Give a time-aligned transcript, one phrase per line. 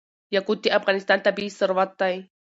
[0.35, 2.15] یاقوت د افغانستان طبعي ثروت دی.